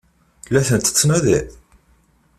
La 0.51 0.61
tent-tettnadiḍ? 0.67 1.47